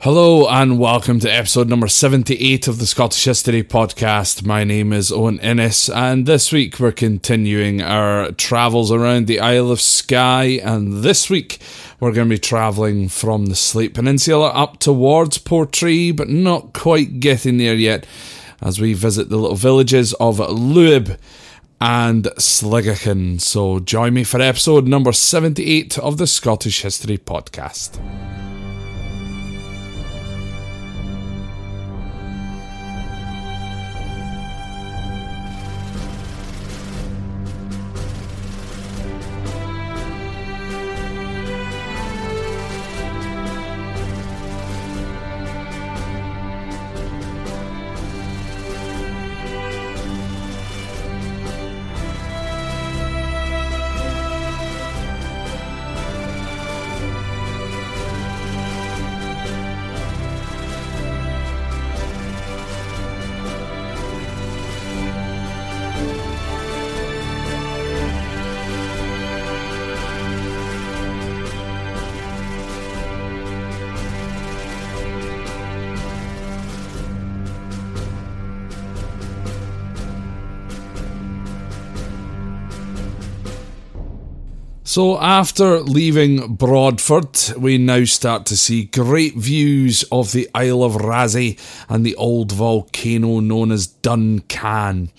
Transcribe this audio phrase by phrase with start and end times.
[0.00, 4.44] Hello and welcome to episode number 78 of the Scottish History Podcast.
[4.44, 9.70] My name is Owen Innes and this week we're continuing our travels around the Isle
[9.70, 11.60] of Skye and this week
[11.98, 17.18] we're going to be travelling from the Sleat Peninsula up towards Portree but not quite
[17.18, 18.06] getting there yet
[18.60, 21.18] as we visit the little villages of Luib
[21.80, 23.40] and Sligachan.
[23.40, 27.98] So join me for episode number 78 of the Scottish History Podcast.
[84.96, 90.94] So, after leaving Broadford, we now start to see great views of the Isle of
[90.94, 95.10] Raasay and the old volcano known as Dun Caan.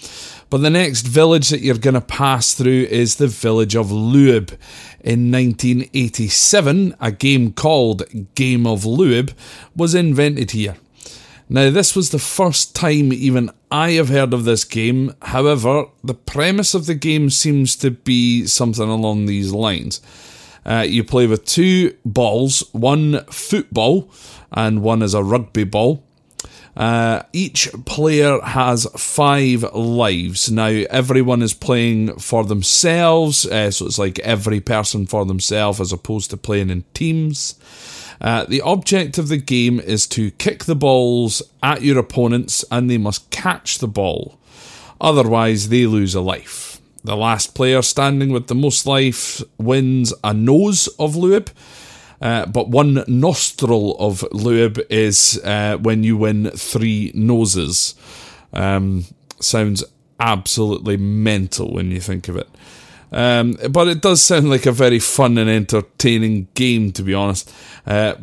[0.50, 4.58] But the next village that you're going to pass through is the village of Luib.
[5.02, 8.02] In 1987, a game called
[8.34, 9.32] Game of Luib
[9.76, 10.78] was invented here.
[11.50, 15.14] Now, this was the first time even I have heard of this game.
[15.22, 20.02] However, the premise of the game seems to be something along these lines.
[20.66, 24.12] Uh, you play with two balls, one football
[24.52, 26.04] and one is a rugby ball.
[26.76, 30.52] Uh, each player has five lives.
[30.52, 35.92] Now, everyone is playing for themselves, uh, so it's like every person for themselves as
[35.92, 37.56] opposed to playing in teams.
[38.20, 42.90] Uh, the object of the game is to kick the balls at your opponents and
[42.90, 44.38] they must catch the ball.
[45.00, 46.82] Otherwise, they lose a life.
[47.04, 51.50] The last player standing with the most life wins a nose of Luib.
[52.20, 57.94] Uh, but one nostril of Luib is uh, when you win three noses.
[58.52, 59.06] Um,
[59.40, 59.84] sounds
[60.20, 62.50] absolutely mental when you think of it.
[63.12, 67.52] Um, but it does sound like a very fun and entertaining game, to be honest.
[67.86, 68.16] Uh,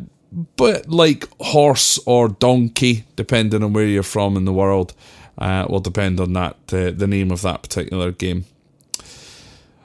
[0.57, 4.93] but like horse or donkey, depending on where you're from in the world,
[5.37, 8.45] uh, will depend on that uh, the name of that particular game.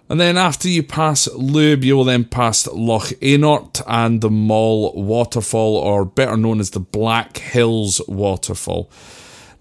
[0.09, 4.93] And then after you pass Luib, you will then pass Loch Ainort and the Moll
[5.01, 8.91] Waterfall, or better known as the Black Hills Waterfall.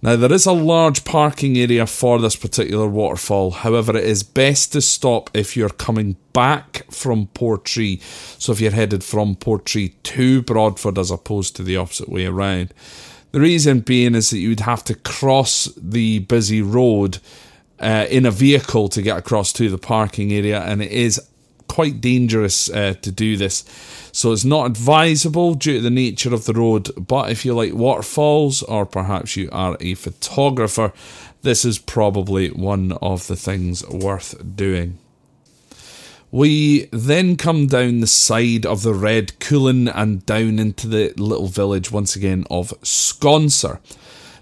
[0.02, 4.72] Now, there is a large parking area for this particular waterfall, however, it is best
[4.72, 8.00] to stop if you're coming back from Portree.
[8.38, 12.74] So, if you're headed from Portree to Broadford as opposed to the opposite way around.
[13.32, 17.20] The reason being is that you'd have to cross the busy road
[17.80, 21.29] uh, in a vehicle to get across to the parking area, and it is
[21.70, 23.64] quite dangerous uh, to do this.
[24.12, 26.90] So it's not advisable due to the nature of the road.
[26.98, 30.92] But if you like waterfalls, or perhaps you are a photographer,
[31.42, 34.98] this is probably one of the things worth doing.
[36.32, 41.48] We then come down the side of the Red Cuillin and down into the little
[41.48, 43.80] village once again of Sconser.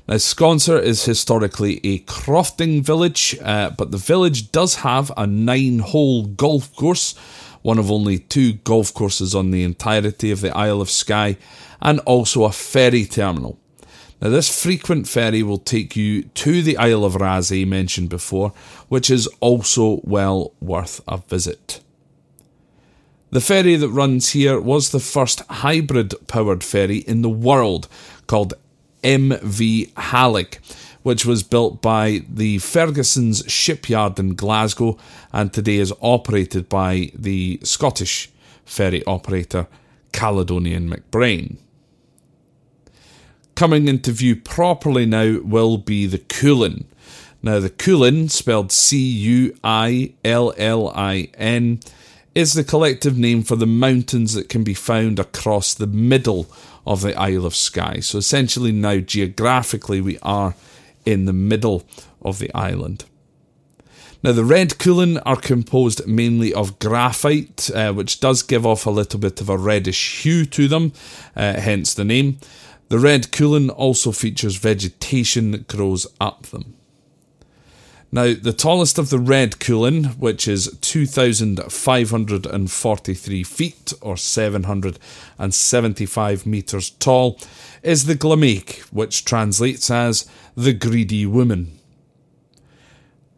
[0.07, 5.79] Now, Sconser is historically a crofting village, uh, but the village does have a nine
[5.79, 7.13] hole golf course,
[7.61, 11.35] one of only two golf courses on the entirety of the Isle of Skye,
[11.81, 13.59] and also a ferry terminal.
[14.21, 18.53] Now, this frequent ferry will take you to the Isle of Raasay mentioned before,
[18.87, 21.81] which is also well worth a visit.
[23.29, 27.89] The ferry that runs here was the first hybrid powered ferry in the world,
[28.25, 28.53] called
[29.03, 30.57] MV Hallaig,
[31.03, 34.97] which was built by the Ferguson's shipyard in Glasgow
[35.31, 38.29] and today is operated by the Scottish
[38.65, 39.67] ferry operator
[40.11, 41.57] Caledonian MacBrayne.
[43.55, 46.85] Coming into view properly now will be the Cuillin.
[47.41, 51.79] Now, the Cuillin, spelled C U I L L I N,
[52.35, 56.47] is the collective name for the mountains that can be found across the middle
[56.87, 57.99] of the Isle of Skye.
[57.99, 60.55] So, essentially, now geographically, we are
[61.05, 61.83] in the middle
[62.21, 63.03] of the island.
[64.23, 68.89] Now, the red Cuillin are composed mainly of graphite, uh, which does give off a
[68.89, 70.93] little bit of a reddish hue to them,
[71.35, 72.39] uh, hence the name.
[72.89, 76.73] The red Cuillin also features vegetation that grows up them.
[78.09, 87.37] Now, the tallest of the red Cuillin, which is 2,543 feet or 775 metres tall,
[87.83, 90.25] is the Glamaig, which translates as
[90.55, 91.77] the greedy woman.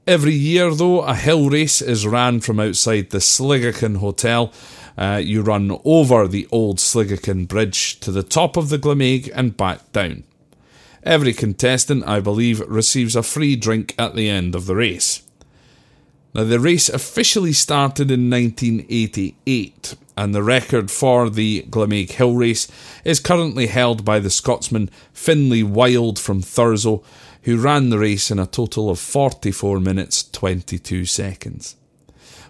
[0.05, 4.53] Every year, though, a hill race is ran from outside the Sligachan Hotel.
[4.97, 9.57] Uh, you run over the old Sligachan Bridge to the top of the Glamaig and
[9.57, 10.25] back down.
[11.03, 15.23] Every contestant, I believe, receives a free drink at the end of the race.
[16.33, 22.67] Now, the race officially started in 1988, and the record for the Glamaig Hill Race
[23.03, 27.03] is currently held by the Scotsman Finlay Wild from Thurso,
[27.43, 31.77] who ran the race in a total of 44 minutes 22 seconds.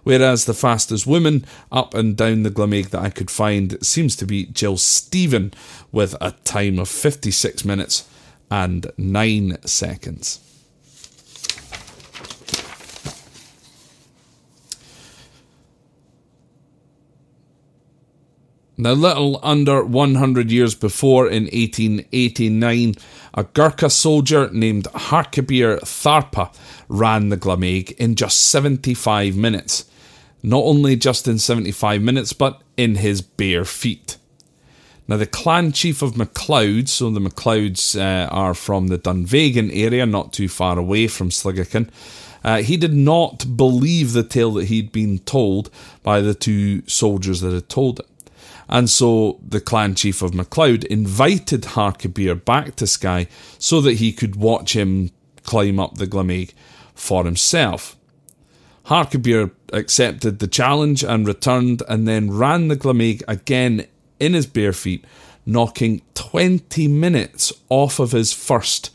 [0.04, 4.26] Whereas the fastest woman up and down the Glamaig that I could find seems to
[4.26, 5.54] be Jill Stephen
[5.92, 8.10] with a time of 56 minutes
[8.50, 10.40] and 9 seconds.
[18.82, 22.96] Now, little under 100 years before, in 1889,
[23.34, 26.50] a Gurkha soldier named Harkabir Thapa
[26.88, 29.84] ran the Glamaig in just 75 minutes.
[30.42, 34.16] Not only just in 75 minutes, but in his bare feet.
[35.10, 40.06] Now, the clan chief of MacLeod, so the MacLeods uh, are from the Dunvegan area,
[40.06, 41.90] not too far away from Sligachan,
[42.44, 45.72] uh, he did not believe the tale that he'd been told
[46.04, 48.06] by the two soldiers that had told it.
[48.70, 53.28] And so the clan chief of MacLeod invited Harkabir back to Skye
[53.58, 55.10] so that he could watch him
[55.42, 56.54] climb up the Glamaig
[56.94, 57.96] for himself.
[58.86, 63.88] Harkabir accepted the challenge and returned and then ran the Glamaig again
[64.20, 65.06] in his bare feet,
[65.46, 68.92] knocking 20 minutes off of his first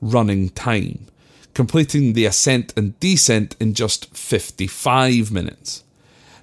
[0.00, 1.06] running time,
[1.54, 5.82] completing the ascent and descent in just 55 minutes.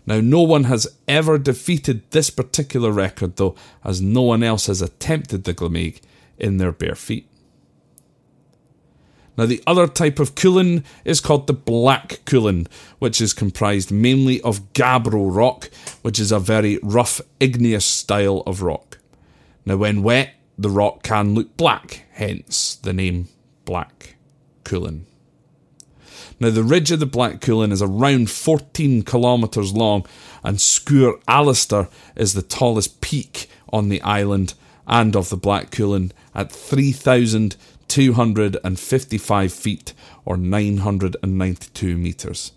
[0.05, 4.81] Now, no one has ever defeated this particular record, though, as no one else has
[4.81, 6.01] attempted the Glamaig
[6.37, 7.27] in their bare feet.
[9.35, 12.67] Now, the other type of Cuillin is called the Black Cuillin,
[12.99, 15.71] which is comprised mainly of gabbro rock,
[16.03, 18.99] which is a very rough, igneous style of rock.
[19.65, 23.29] Now, when wet, the rock can look black, hence the name
[23.65, 24.17] Black
[24.63, 25.05] Cuillin.
[26.39, 30.05] Now, the ridge of the Black Cuillin is around 14 kilometres long,
[30.43, 34.53] and Sgurr Alasdair is the tallest peak on the island
[34.85, 36.51] and of the Black Cuillin at
[37.93, 39.93] 3,255 feet
[40.25, 42.51] or 992 metres.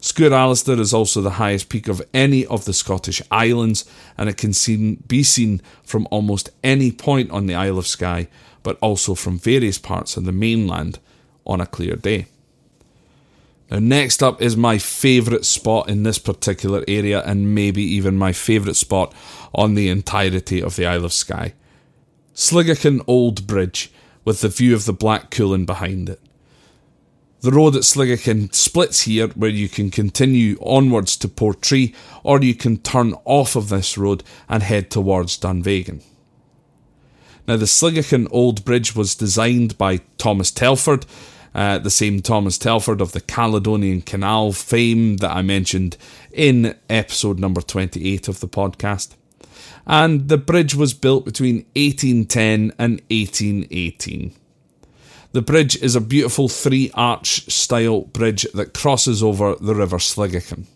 [0.00, 3.84] Sgurr Alasdair is also the highest peak of any of the Scottish islands,
[4.16, 8.28] and it can seen, be seen from almost any point on the Isle of Skye,
[8.62, 11.00] but also from various parts of the mainland
[11.44, 12.26] on a clear day.
[13.68, 18.32] Now, next up is my favourite spot in this particular area, and maybe even my
[18.32, 19.12] favourite spot
[19.52, 21.54] on the entirety of the Isle of Skye.
[22.32, 23.92] Sligachan Old Bridge,
[24.24, 26.20] with the view of the Black Cuillin behind it.
[27.40, 32.54] The road at Sligachan splits here, where you can continue onwards to Portree, or you
[32.54, 36.02] can turn off of this road and head towards Dunvegan.
[37.48, 41.06] Now, the Sligachan Old Bridge was designed by Thomas Telford,
[41.54, 45.96] uh, the same Thomas Telford of the Caledonian Canal fame that I mentioned
[46.30, 49.16] in episode number 28 of the podcast.
[49.86, 54.32] And the bridge was built between 1810 and 1818.
[55.32, 60.66] The bridge is a beautiful three arch style bridge that crosses over the River Sligachan.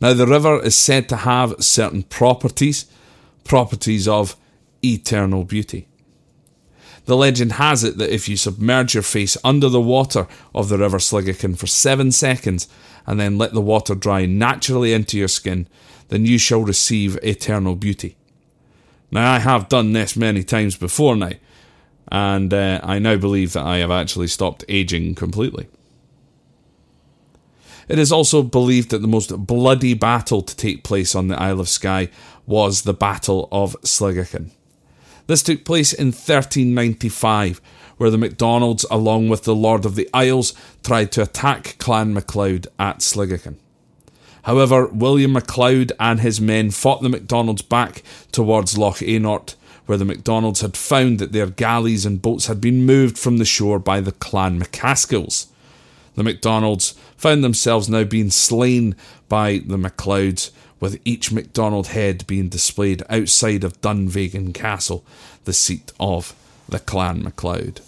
[0.00, 2.84] Now, the river is said to have certain properties,
[3.44, 4.36] properties of
[4.84, 5.88] eternal beauty.
[7.06, 10.78] The legend has it that if you submerge your face under the water of the
[10.78, 12.68] River Sligachan for seven seconds
[13.06, 15.68] and then let the water dry naturally into your skin,
[16.08, 18.16] then you shall receive eternal beauty.
[19.10, 21.32] Now, I have done this many times before now,
[22.10, 25.68] and uh, I now believe that I have actually stopped aging completely.
[27.88, 31.60] It is also believed that the most bloody battle to take place on the Isle
[31.60, 32.08] of Skye
[32.46, 34.50] was the Battle of Sligachan.
[35.26, 37.60] This took place in 1395,
[37.96, 42.66] where the MacDonalds, along with the Lord of the Isles, tried to attack Clan MacLeod
[42.78, 43.56] at Sligachan.
[44.44, 49.54] However, William MacLeod and his men fought the MacDonalds back towards Loch Ainort,
[49.86, 53.44] where the MacDonalds had found that their galleys and boats had been moved from the
[53.44, 55.46] shore by the Clan MacAskills.
[56.14, 58.94] The MacDonalds found themselves now being slain
[59.28, 65.04] by the MacLeods, with each MacDonald head being displayed outside of Dunvegan Castle,
[65.44, 66.34] the seat of
[66.68, 67.80] the Clan MacLeod.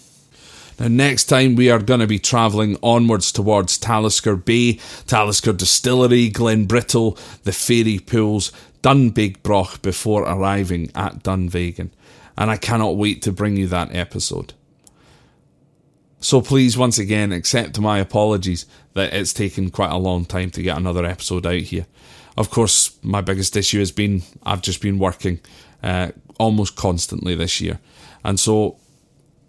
[0.79, 6.29] Now, next time we are going to be travelling onwards towards Talisker Bay, Talisker Distillery,
[6.29, 11.89] Glenbrittle, the Fairy Pools, Dun Beag Broch before arriving at Dunvegan.
[12.37, 14.53] And I cannot wait to bring you that episode.
[16.19, 20.61] So please, once again, accept my apologies that it's taken quite a long time to
[20.61, 21.87] get another episode out here.
[22.35, 25.39] Of course, my biggest issue has been I've just been working
[25.81, 27.79] uh, almost constantly this year.
[28.23, 28.77] And so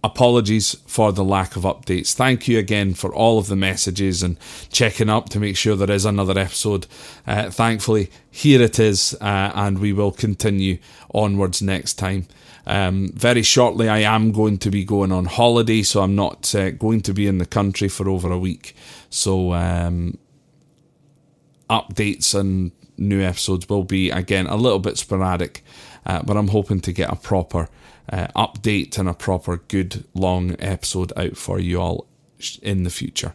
[0.05, 2.15] apologies for the lack of updates.
[2.15, 4.37] Thank you again for all of the messages and
[4.71, 6.87] checking up to make sure there is another episode.
[7.27, 10.79] Uh, thankfully, here it is, uh, and we will continue
[11.13, 12.27] onwards next time.
[12.67, 16.71] Um, very shortly, I am going to be going on holiday, so I'm not uh,
[16.71, 18.77] going to be in the country for over a week.
[19.11, 20.19] So, um,
[21.71, 25.65] updates and new episodes will be again a little bit sporadic,
[26.05, 27.69] uh, but I'm hoping to get a proper
[28.11, 32.07] uh, update and a proper good long episode out for you all
[32.63, 33.35] in the future.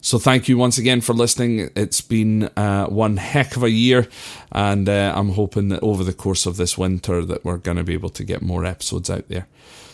[0.00, 1.70] So thank you once again for listening.
[1.74, 4.08] It's been uh, one heck of a year,
[4.52, 7.84] and uh, I'm hoping that over the course of this winter that we're going to
[7.84, 9.48] be able to get more episodes out there.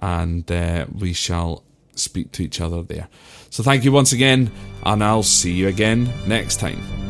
[0.00, 1.64] And uh, we shall
[1.96, 3.08] speak to each other there.
[3.50, 4.52] So thank you once again,
[4.84, 7.09] and I'll see you again next time.